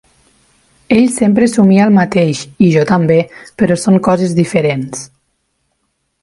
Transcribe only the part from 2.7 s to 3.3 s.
jo també,